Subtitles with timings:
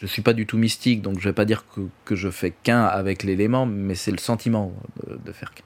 [0.00, 2.52] Je suis pas du tout mystique, donc je vais pas dire que, que je fais
[2.52, 4.72] qu'un avec l'élément, mais c'est le sentiment
[5.24, 5.64] de, faire qu'un.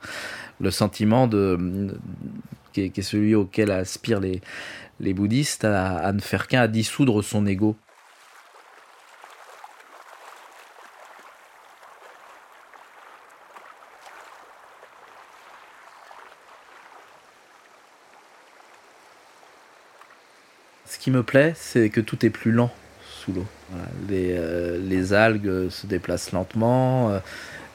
[0.59, 1.95] Le sentiment de,
[2.73, 4.41] qui, est, celui auquel aspirent les,
[5.01, 7.77] les bouddhistes, à ne faire qu'un, à dissoudre son ego.
[20.87, 22.73] Ce qui me plaît, c'est que tout est plus lent
[23.23, 23.47] sous l'eau.
[24.11, 27.19] Euh, les, algues se déplacent lentement, euh,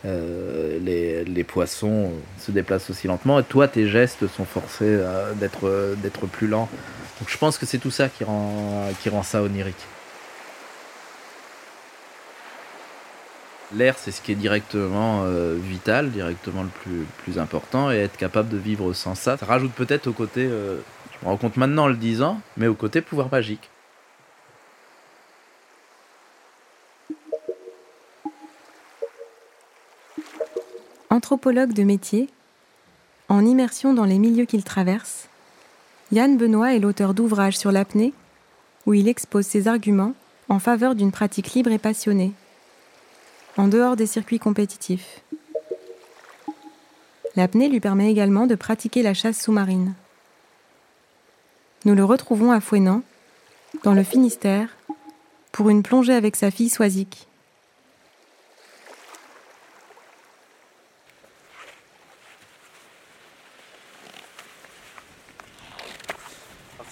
[0.06, 5.00] euh, les, poissons se déplacent aussi lentement, et toi, tes gestes sont forcés
[5.40, 6.70] d'être plus lents.
[7.20, 9.76] Donc je pense que c'est tout ça qui rend, ça onirique.
[13.76, 15.26] L'air, c'est ce qui est directement
[15.58, 19.74] vital, directement le plus, plus important, et être capable de vivre sans ça, ça rajoute
[19.74, 23.30] peut-être au côté, je me rends compte maintenant en le disant, mais au côté pouvoir
[23.32, 23.70] magique.
[31.18, 32.30] Anthropologue de métier,
[33.28, 35.30] en immersion dans les milieux qu'il traverse,
[36.12, 38.14] Yann Benoît est l'auteur d'ouvrages sur l'apnée
[38.86, 40.14] où il expose ses arguments
[40.48, 42.34] en faveur d'une pratique libre et passionnée,
[43.58, 45.22] en dehors des circuits compétitifs.
[47.36, 49.96] L'apnée lui permet également de pratiquer la chasse sous-marine.
[51.86, 53.02] Nous le retrouvons à Fouenan,
[53.84, 54.70] dans le Finistère,
[55.52, 57.27] pour une plongée avec sa fille Soisic.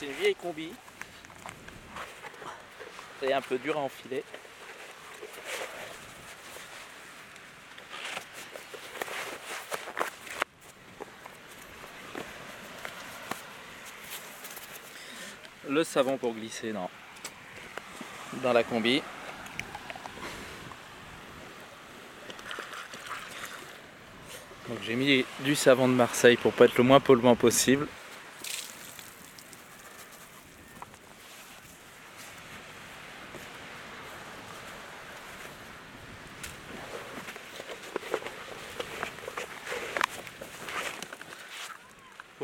[0.05, 0.71] C'est une vieille combi.
[3.19, 4.23] C'est un peu dur à enfiler.
[15.67, 16.71] Le savon pour glisser.
[18.43, 19.01] Dans la combi.
[24.69, 27.87] Donc j'ai mis du savon de Marseille pour pas être le moins polluant possible.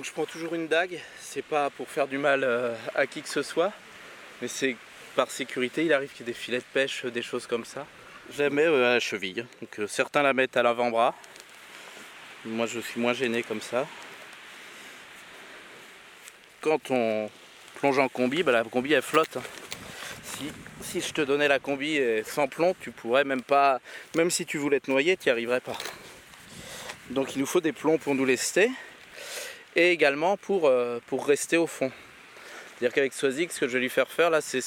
[0.02, 3.22] Donc je prends toujours une dague, c'est pas pour faire du mal euh, à qui
[3.22, 3.72] que ce soit,
[4.42, 4.76] mais c'est
[5.16, 7.86] par sécurité, il arrive qu'il y ait des filets de pêche, des choses comme ça.
[8.40, 11.14] La mets euh, à la cheville, donc euh, certains la mettent à l'avant-bras,
[12.46, 13.86] moi je suis moins gêné comme ça.
[16.62, 17.30] Quand on
[17.76, 19.38] plonge en combi, bah, la combi elle flotte.
[19.38, 19.44] Hein.
[20.24, 20.52] Si,
[20.82, 23.80] si, je te donnais la combi sans plomb, tu pourrais même pas,
[24.16, 25.78] même si tu voulais te noyer, tu n'y arriverais pas.
[27.12, 28.72] Donc il nous faut des plombs pour nous lester
[29.76, 31.92] et également pour, euh, pour rester au fond.
[32.78, 34.64] C'est-à-dire qu'avec Swazik, ce que je vais lui faire faire là, c'est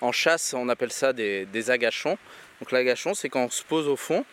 [0.00, 2.16] en chasse, on appelle ça des, agachons.
[2.60, 4.24] Donc l'agachon, c'est quand on se pose au fond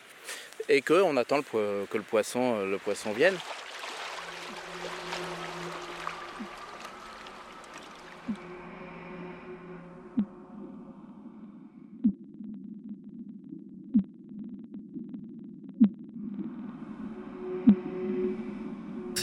[0.69, 3.37] et qu'on attend que le poisson, le poisson vienne.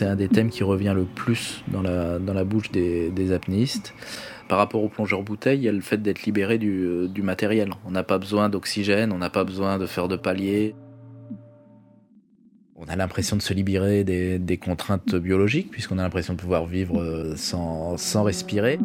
[0.03, 3.31] C'est un des thèmes qui revient le plus dans la, dans la bouche des, des
[3.31, 3.95] apnéistes.
[4.49, 7.71] Par rapport au plongeur bouteille, il y a le fait d'être libéré du, du matériel.
[7.87, 10.75] On n'a pas besoin d'oxygène, on n'a pas besoin de faire de palier.
[12.75, 16.67] On a l'impression de se libérer des, des contraintes biologiques, puisqu'on a l'impression de pouvoir
[16.67, 18.81] vivre euh, sans, sans respirer.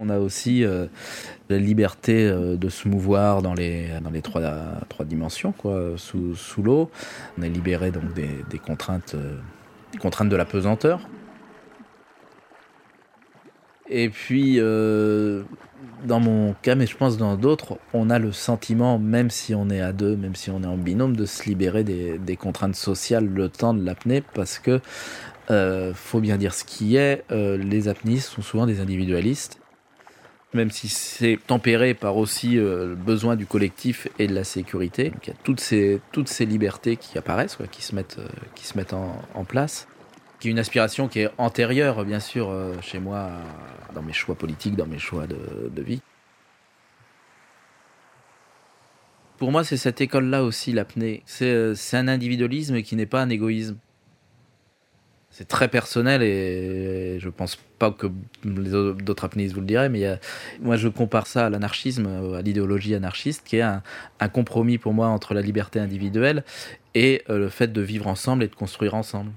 [0.00, 0.86] On a aussi euh,
[1.48, 6.90] la liberté euh, de se mouvoir dans les, dans trois, dimensions, quoi, sous, l'eau.
[7.38, 9.38] On est libéré donc des, euh,
[10.00, 11.00] contraintes de la pesanteur.
[13.88, 19.30] Et puis, dans mon cas, mais je pense dans d'autres, on a le sentiment, même
[19.30, 22.18] si on est à deux, même si on est en binôme, de se libérer des,
[22.18, 24.80] des contraintes sociales le temps de l'apnée, parce que
[25.94, 29.60] faut bien dire ce qui est, les apnéistes sont souvent des individualistes
[30.54, 35.12] même si c'est tempéré par aussi euh, le besoin du collectif et de la sécurité.
[35.22, 38.66] Il y a toutes ces, toutes ces libertés qui apparaissent, qui se mettent, euh, qui
[38.66, 39.86] se mettent en, place.
[40.40, 43.30] Qui est une aspiration qui est antérieure, bien sûr, euh, chez moi,
[43.94, 46.00] dans mes choix politiques, dans mes choix de, de vie.
[49.38, 51.22] Pour moi, c'est cette école-là aussi, l'apnée.
[51.26, 53.76] C'est un individualisme qui n'est pas un égoïsme
[55.36, 58.06] c'est très personnel et je pense pas que
[58.42, 60.18] les autres apnéistes vous le diraient, mais
[60.60, 63.82] moi je compare ça à l'anarchisme, à l'idéologie anarchiste, qui est un,
[64.32, 66.42] compromis pour moi entre la liberté individuelle
[66.94, 69.30] et euh, le fait de vivre ensemble et de construire ensemble.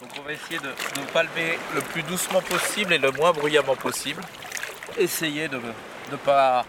[0.00, 4.22] Donc on va essayer de, palmer le plus doucement possible et le moins bruyamment possible.
[4.98, 5.60] Essayer de
[6.10, 6.64] ne pas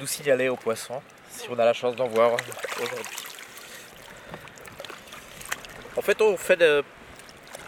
[0.00, 1.00] nous signaler aux poissons
[1.40, 3.16] si on a la chance d'en voir aujourd'hui.
[5.96, 6.62] En fait, on fait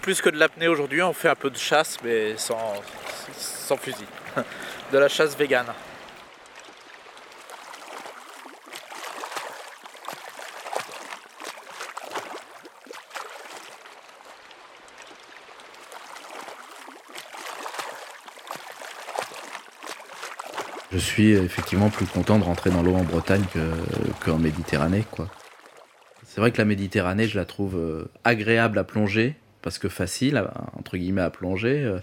[0.03, 2.75] plus que de l'apnée aujourd'hui, on fait un peu de chasse, mais sans,
[3.37, 4.07] sans fusil.
[4.93, 5.73] De la chasse végane.
[20.93, 23.45] Je suis effectivement plus content de rentrer dans l'eau en Bretagne
[24.25, 25.29] qu'en Méditerranée, quoi.
[26.27, 30.43] C'est vrai que la Méditerranée, je la trouve euh, agréable à plonger, parce que facile,
[30.79, 31.83] entre guillemets, à plonger.
[31.83, 31.99] Euh,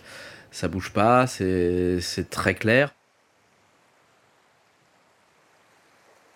[0.52, 2.00] ça bouge pas, c'est
[2.30, 2.94] très clair.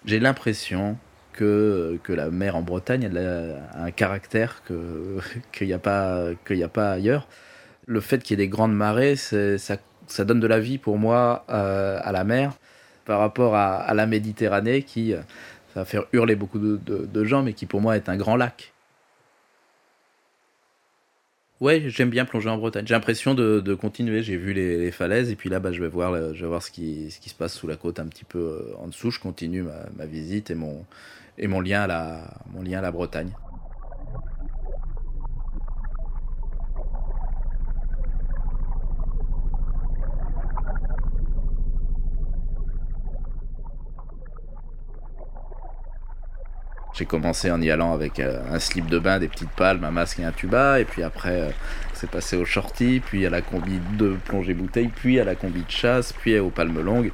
[0.06, 0.98] J'ai l'impression
[1.34, 4.64] que, que la mer en Bretagne a un caractère
[5.52, 7.28] qu'il n'y a, pas, a pas ailleurs.
[7.86, 9.78] Le fait qu'il y ait des grandes marées, ça,
[10.08, 12.54] ça donne de la vie pour moi euh, à la mer
[13.06, 15.14] par rapport à, la Méditerranée qui
[15.74, 18.74] ça va faire hurler beaucoup de, gens, mais qui pour moi est un grand lac.
[21.60, 22.86] Ouais, j'aime bien plonger en Bretagne.
[22.88, 24.24] J'ai l'impression de, continuer.
[24.24, 26.72] J'ai vu les, falaises et puis là, bah, je vais voir, je vais voir ce,
[26.72, 29.12] qui, ce qui se passe sous la côte un petit peu euh, en dessous.
[29.12, 30.86] Je continue ma, ma visite et mon,
[31.38, 33.32] et mon lien à la, mon lien à la Bretagne.
[46.94, 49.90] J'ai commencé en y allant avec euh, un slip de bain, des petites palmes, un
[49.90, 51.50] masque et un tuba, et puis après euh,
[51.96, 55.64] c'est passé au shorty, puis à la combi de plongée bouteille, puis à la combi
[55.64, 57.12] de chasse, puis aux palmes longues.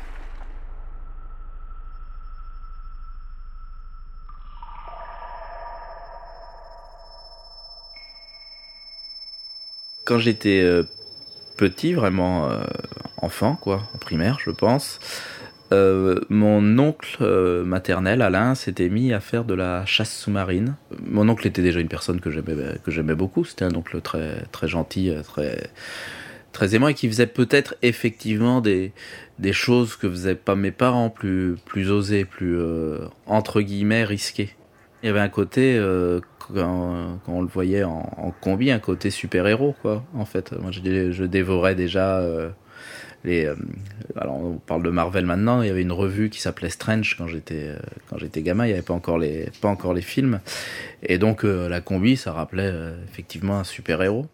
[10.04, 10.84] Quand j'étais euh,
[11.56, 12.50] petit, vraiment
[13.22, 15.00] enfant, quoi, en primaire, je pense,
[15.72, 20.76] euh, mon oncle euh, maternel, Alain, s'était mis à faire de la chasse sous-marine.
[21.06, 22.56] Mon oncle était déjà une personne que j'aimais,
[22.88, 23.46] j'aimais beaucoup.
[23.46, 28.94] C'était un oncle très, gentil, euh, très, aimant et qui faisait peut-être effectivement des,
[29.52, 31.58] choses que faisaient pas mes parents, plus,
[31.92, 32.60] osées, plus
[33.28, 34.56] entre guillemets risquées.
[35.04, 35.80] Il y avait un côté,
[36.40, 40.52] quand, on le voyait en, combi, un côté super-héros, quoi, en fait.
[40.60, 42.22] Moi, je dévorais déjà
[43.24, 43.56] les, euh,
[44.16, 47.28] alors on parle de Marvel maintenant, il y avait une revue qui s'appelait Strange quand
[47.28, 47.80] j'étais euh,
[48.10, 50.40] quand j'étais gamin, il n'y avait pas encore les pas encore les films.
[51.04, 52.74] Et donc euh, la combi ça rappelait
[53.10, 54.28] effectivement un super héros.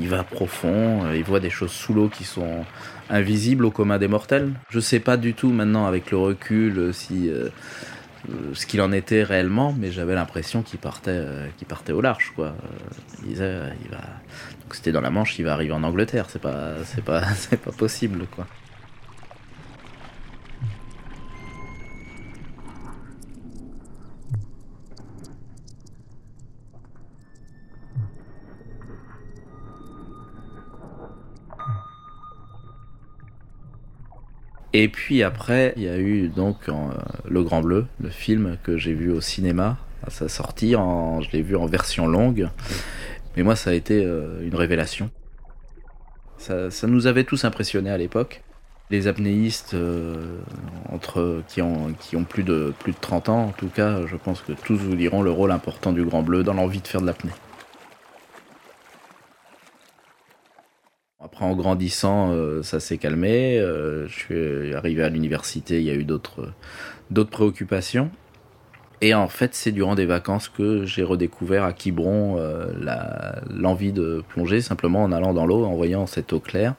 [0.00, 2.64] Il va profond, il voit des choses sous l'eau qui sont
[3.10, 4.52] invisible au commun des mortels.
[4.70, 7.48] Je sais pas du tout maintenant avec le recul euh, si euh,
[8.28, 11.24] euh, ce qu'il en était réellement, mais j'avais l'impression qu'il partait,
[11.68, 12.54] partait au large, quoi.
[13.22, 14.00] il disait, il va,
[14.70, 17.72] c'était dans la Manche, il va arriver en Angleterre, c'est pas, c'est pas, c'est pas
[17.72, 18.46] possible, quoi.
[34.72, 36.72] Et puis après, il y a eu donc euh,
[37.28, 40.72] Le Grand Bleu, le film que j'ai vu au cinéma à sa sortie.
[40.72, 42.48] Je l'ai vu en version longue.
[43.36, 45.10] Mais moi, ça a été euh, une révélation.
[46.38, 48.42] Ça, ça, nous avait tous impressionnés à l'époque.
[48.90, 50.38] Les apnéistes euh,
[50.88, 54.16] entre, qui, ont, qui ont plus de, plus de 30 ans, en tout cas, je
[54.16, 57.00] pense que tous vous diront le rôle important du Grand Bleu dans l'envie de faire
[57.00, 57.30] de l'apnée.
[61.22, 63.58] Après, en grandissant, euh, ça s'est calmé.
[63.58, 66.50] Euh, je suis arrivé à l'université, il y a eu d'autres,
[67.10, 68.10] d'autres préoccupations.
[69.02, 72.72] Et en fait, c'est durant des vacances que j'ai redécouvert à Quiberon euh,
[73.50, 76.74] l'envie de plonger simplement en allant dans l'eau, en voyant cette eau claire.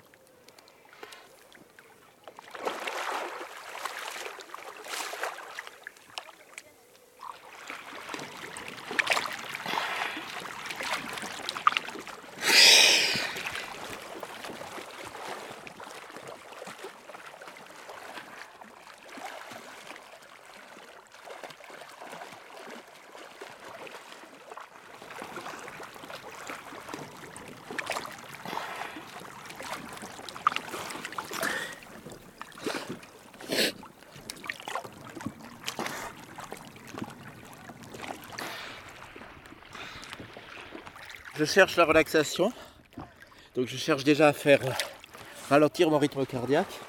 [41.42, 42.54] Je cherche la relaxation.
[43.56, 44.60] Donc je cherche déjà à faire
[45.50, 46.80] ralentir mon rythme cardiaque.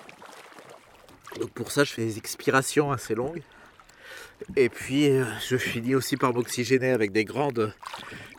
[1.40, 3.42] Donc pour ça, je fais des expirations assez longues.
[4.56, 7.73] Et puis euh, je finis aussi par m'oxygéner avec des grandes,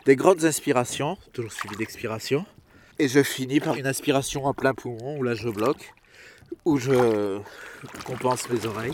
[0.05, 2.45] des grandes inspirations, toujours suivies d'expirations.
[2.99, 5.95] Et je finis par une aspiration à plein poumon où là je bloque,
[6.63, 7.39] où je
[8.05, 8.93] compense mes oreilles.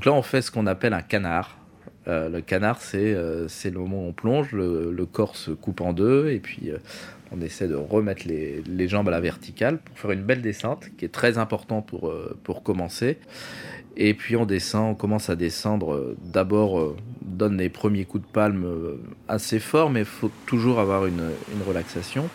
[0.00, 1.58] Donc là, on fait ce qu'on appelle un canard.
[2.08, 5.92] Euh, le canard, c'est euh, le moment où on plonge, le, corps se coupe en
[5.92, 6.78] deux, et puis euh,
[7.32, 11.04] on essaie de remettre les, jambes à la verticale pour faire une belle descente, qui
[11.04, 13.18] est très important pour, commencer.
[13.98, 16.16] Et puis on descend, on commence à descendre.
[16.24, 18.66] D'abord, donne les premiers coups de palme
[19.28, 21.20] assez forts, mais il faut toujours avoir une
[21.68, 22.30] relaxation.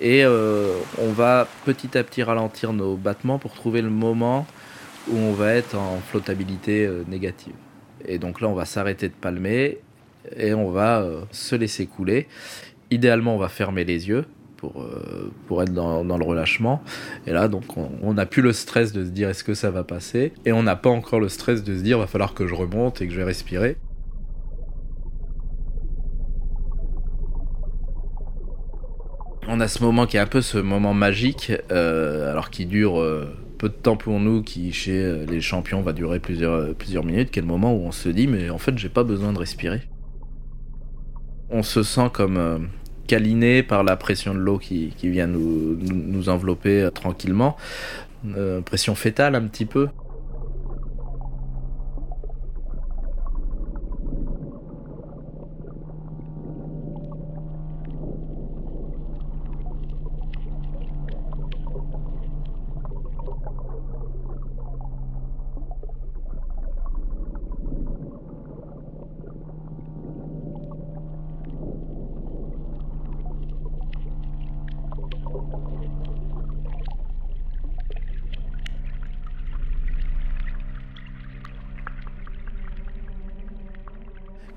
[0.00, 4.46] Et euh, on va petit à petit ralentir nos battements pour trouver le moment
[5.10, 7.54] où on va être en flottabilité euh, négative.
[8.06, 9.78] Et donc là, on va s'arrêter de palmer
[10.36, 12.28] et on va euh, se laisser couler.
[12.90, 14.24] Idéalement, on va fermer les yeux
[14.56, 14.84] pour,
[15.46, 16.82] pour être dans, dans, le relâchement.
[17.26, 19.84] Et là, donc, on n'a plus le stress de se dire est-ce que ça va
[19.84, 20.32] passer?
[20.46, 23.00] Et on n'a pas encore le stress de se dire va falloir que je remonte
[23.00, 23.76] et que je vais respirer.
[29.58, 33.00] On a ce moment qui est un peu ce moment magique, euh, alors qui dure
[33.00, 37.32] euh, peu de temps pour nous, qui chez euh, les champions va durer plusieurs, minutes,
[37.32, 39.38] qui est le moment où on se dit mais en fait j'ai pas besoin de
[39.40, 39.80] respirer.
[41.50, 42.68] On se sent comme
[43.08, 47.56] câliné par la pression de l'eau qui, vient nous, nous envelopper tranquillement,
[48.64, 49.88] pression fétale un petit peu.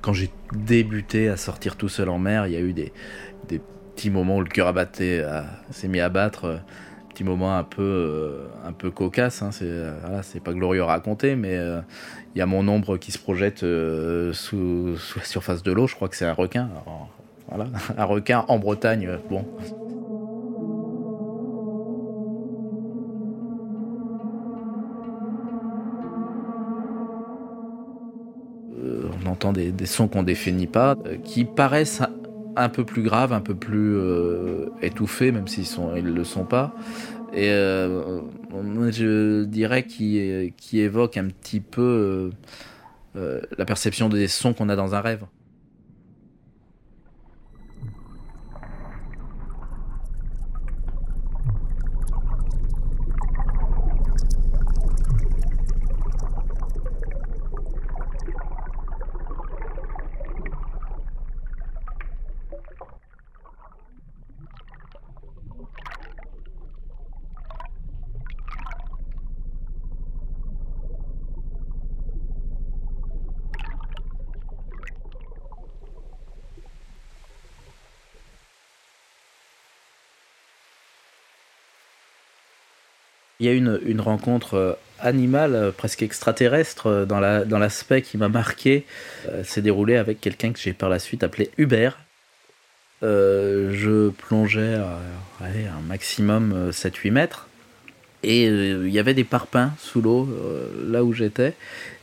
[0.01, 2.91] Quand j'ai débuté à sortir tout seul en mer, il y a eu des,
[3.96, 5.24] petits moments où le cœur abatté
[5.70, 6.46] s'est mis à battre.
[6.46, 6.58] Euh,
[7.10, 9.41] petits moments un peu, euh, un peu cocasses.
[9.41, 11.55] Hein, euh, c'est pas glorieux à raconter, mais
[12.34, 15.88] il y a mon ombre qui se projette sous, la surface de l'eau.
[15.88, 16.70] Je crois que c'est un requin.
[17.50, 19.10] voilà, un requin en Bretagne.
[19.29, 19.46] Bon,
[29.51, 32.01] des, sons qu'on définit pas, euh, qui paraissent
[32.55, 36.45] un peu plus graves, un peu plus euh, étouffés, même s'ils sont, ils le sont
[36.45, 36.75] pas.
[37.33, 38.21] Et euh,
[38.91, 42.31] je dirais qui, qui évoque un petit peu
[43.15, 45.25] la perception des sons qu'on a dans un rêve.
[83.41, 87.57] Il y a une, une rencontre euh, animale, euh, presque extraterrestre, euh, dans, la, dans
[87.57, 88.86] l'aspect qui m'a marqué.
[89.43, 91.98] s'est déroulé avec quelqu'un que j'ai par la suite appelé Hubert.
[93.01, 95.00] je plongeais à,
[95.41, 97.48] un maximum 7-8 mètres.
[98.24, 100.29] Et il y avait des parpaings sous l'eau,
[100.88, 101.55] là où j'étais.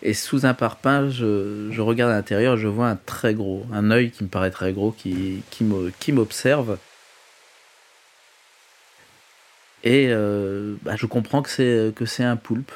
[0.02, 3.92] Et sous un parpaing, je, je regarde à l'intérieur je vois un très gros, un
[3.92, 5.42] œil qui me paraît très gros, qui,
[6.00, 6.78] qui m'observe.
[9.88, 12.72] Et euh, bah, je comprends que c'est un poulpe.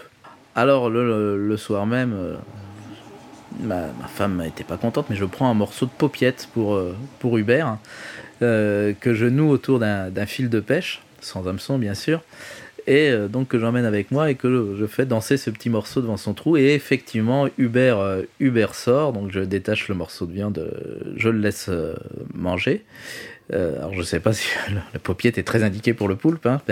[0.55, 2.37] Alors le, soir même, euh,
[3.61, 7.77] ma, femme n'était pas contente, mais je prends un morceau de paupiette pour, euh, Hubert,
[8.41, 12.23] que je noue autour d'un fil de pêche, sans hameçon bien sûr,
[12.87, 16.17] et donc que j'emmène avec moi et que je fais danser ce petit morceau devant
[16.17, 16.57] son trou.
[16.57, 20.73] Et effectivement, Hubert sort, donc je détache le morceau de viande,
[21.17, 21.69] je le laisse
[22.33, 22.85] manger.
[23.53, 24.49] Alors je sais pas si
[24.93, 26.61] la paupiette est très indiquée pour le poulpe, hein.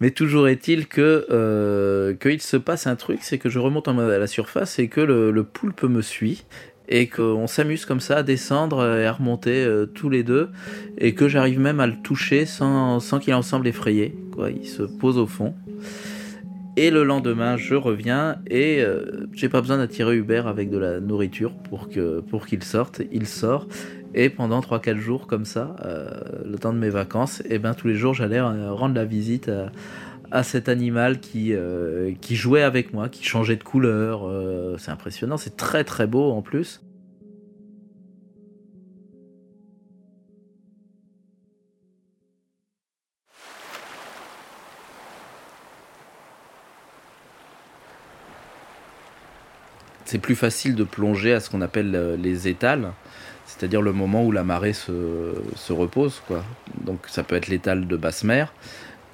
[0.00, 3.92] Mais toujours est-il que euh, qu'il se passe un truc, c'est que je remonte à
[3.92, 6.44] la surface et que le, poulpe me suit
[6.88, 10.50] et qu'on s'amuse comme ça à descendre et à remonter euh, tous les deux
[10.98, 14.14] et que j'arrive même à le toucher sans, qu'il en semble effrayé.
[14.32, 14.50] Quoi.
[14.50, 15.54] Il se pose au fond.
[16.76, 21.00] Et le lendemain, je reviens et euh, j'ai pas besoin d'attirer Hubert avec de la
[21.00, 23.02] nourriture pour qu'il sorte.
[23.12, 23.68] Il sort
[24.14, 26.10] et pendant 3-4 jours comme ça, euh,
[26.44, 29.48] le temps de mes vacances, et eh ben tous les jours j'allais rendre la visite
[29.48, 29.70] à,
[30.32, 34.26] à cet animal qui, euh, qui jouait avec moi, qui changeait de couleur.
[34.26, 36.80] Euh, c'est impressionnant, c'est très très beau en plus.
[50.06, 52.92] C'est plus facile de plonger à ce qu'on appelle euh, les étals,
[53.56, 56.22] c'est-à-dire le moment où la marée se, se repose.
[56.26, 56.42] Quoi.
[56.84, 58.52] Donc ça peut être l'étal de basse mer,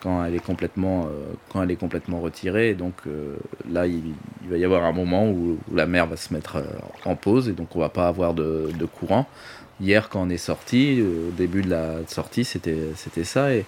[0.00, 2.70] quand elle est complètement, euh, quand elle est complètement retirée.
[2.70, 3.36] Et donc euh,
[3.70, 4.14] là, il,
[4.48, 6.64] va y avoir un moment où, la mer va se mettre euh,
[7.04, 9.26] en pause et donc on va pas avoir de, de courant.
[9.80, 12.74] Hier, quand on est sorti, au début de la sortie, c'était
[13.22, 13.54] ça.
[13.54, 13.64] Et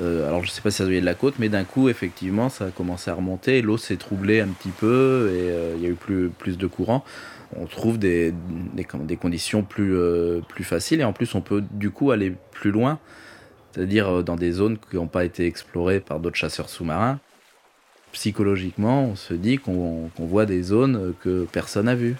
[0.00, 2.64] alors je sais pas si ça venait de la côte, mais d'un coup, effectivement, ça
[2.64, 3.62] a commencé à remonter.
[3.62, 7.04] L'eau s'est troublée un petit peu et il y a eu plus plus de courant.
[7.56, 8.34] On trouve des,
[9.20, 9.96] conditions plus,
[10.48, 12.98] plus faciles et en plus on peut du coup aller plus loin
[13.74, 17.18] c'est-à-dire euh, dans des zones qui n'ont pas été explorées par d'autres chasseurs sous-marins.
[18.12, 22.14] Psychologiquement, on se dit qu'on voit des zones que personne n'a vues.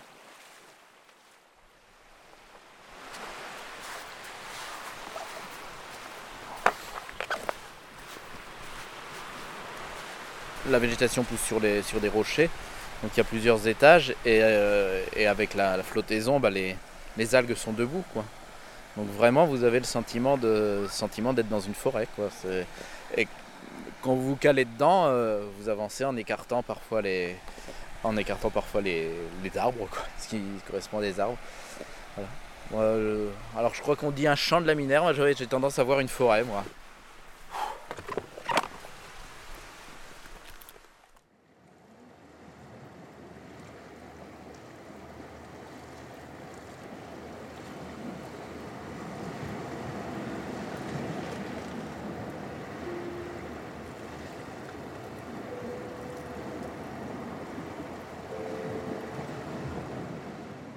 [10.68, 12.50] La végétation pousse sur, les, sur des rochers,
[13.04, 16.74] donc il y a plusieurs étages, et, euh, avec la, flottaison, bah, les,
[17.18, 18.02] les algues sont debout.
[18.14, 18.24] quoi.
[18.96, 22.30] Donc vraiment, vous avez le sentiment de sentiment d'être dans une forêt, quoi.
[23.14, 23.28] Et
[24.00, 27.36] quand vous vous calez dedans, euh, vous avancez en écartant parfois les,
[28.04, 29.10] en écartant parfois les,
[29.42, 31.36] les arbres, quoi, ce qui correspond à des arbres.
[32.72, 36.08] alors je crois qu'on dit un champ de laminaire, moi j'ai tendance à voir une
[36.08, 36.64] forêt, moi.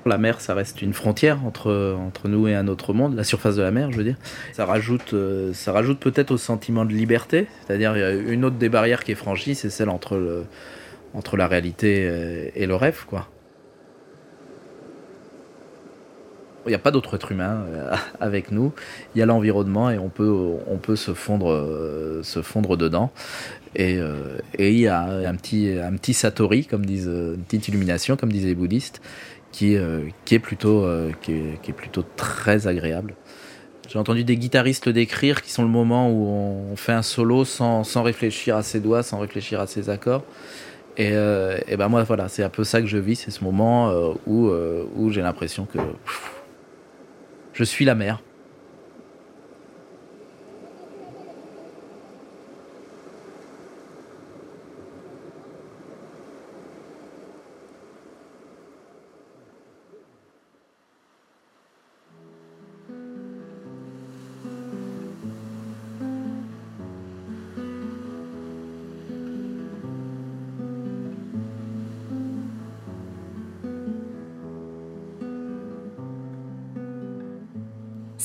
[0.07, 3.55] La mer, ça reste une frontière entre, entre nous et un autre monde, la surface
[3.55, 4.17] de la mer, je veux dire.
[4.53, 9.03] Ça rajoute, euh, ça rajoute peut-être au sentiment de liberté, c'est-à-dire une autre des barrières
[9.03, 10.45] qui est franchie, c'est celle entre, le,
[11.13, 13.27] entre la réalité et le rêve, quoi.
[16.65, 18.73] Il n'y a pas d'autre être humain euh, avec nous.
[19.15, 20.29] Il y a l'environnement et on peut,
[20.67, 23.11] on peut se, fondre, euh, se fondre dedans.
[23.75, 23.99] Et,
[24.57, 28.31] et, il y a un petit, un petit satori, comme disent, une petite illumination, comme
[28.31, 29.01] disaient les bouddhistes,
[29.57, 33.15] qui, euh, qui, est plutôt, euh, qui, est, plutôt très agréable.
[33.89, 37.83] J'ai entendu des guitaristes décrire, qui sont le moment où on fait un solo sans,
[37.83, 40.23] sans réfléchir à ses doigts, sans réfléchir à ses accords.
[40.95, 43.91] Et, euh, ben moi, voilà, c'est un peu ça que je vis, c'est ce moment
[44.27, 44.51] où,
[44.95, 45.79] où j'ai l'impression que
[47.53, 48.21] je suis la mer.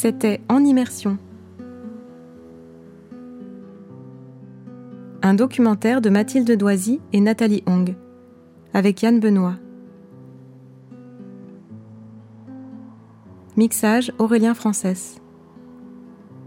[0.02, 1.16] C'était En immersion.
[5.22, 7.94] Un documentaire de Mathilde Doisy et Nathalie Hong,
[8.74, 9.54] avec Yann Benoît.
[13.56, 15.20] Mixage Aurélien Frances.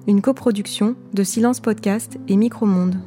[0.06, 2.98] Une coproduction de Silence Podcast et Micromonde.